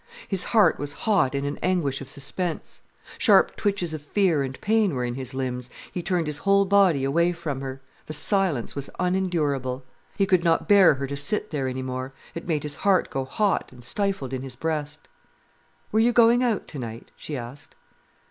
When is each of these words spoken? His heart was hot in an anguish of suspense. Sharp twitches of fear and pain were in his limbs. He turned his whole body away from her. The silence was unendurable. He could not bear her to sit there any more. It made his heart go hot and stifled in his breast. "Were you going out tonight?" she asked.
His 0.27 0.45
heart 0.45 0.79
was 0.79 0.93
hot 1.05 1.35
in 1.35 1.45
an 1.45 1.59
anguish 1.61 2.01
of 2.01 2.09
suspense. 2.09 2.81
Sharp 3.19 3.55
twitches 3.55 3.93
of 3.93 4.01
fear 4.01 4.41
and 4.41 4.59
pain 4.59 4.95
were 4.95 5.05
in 5.05 5.13
his 5.13 5.35
limbs. 5.35 5.69
He 5.91 6.01
turned 6.01 6.25
his 6.25 6.39
whole 6.39 6.65
body 6.65 7.03
away 7.03 7.33
from 7.33 7.61
her. 7.61 7.81
The 8.07 8.13
silence 8.13 8.73
was 8.75 8.89
unendurable. 8.97 9.83
He 10.17 10.25
could 10.25 10.43
not 10.43 10.67
bear 10.67 10.95
her 10.95 11.05
to 11.05 11.15
sit 11.15 11.51
there 11.51 11.67
any 11.67 11.83
more. 11.83 12.15
It 12.33 12.47
made 12.47 12.63
his 12.63 12.77
heart 12.81 13.11
go 13.11 13.25
hot 13.25 13.71
and 13.71 13.83
stifled 13.83 14.33
in 14.33 14.41
his 14.41 14.55
breast. 14.55 15.07
"Were 15.91 15.99
you 15.99 16.13
going 16.13 16.41
out 16.43 16.67
tonight?" 16.67 17.11
she 17.15 17.37
asked. 17.37 17.75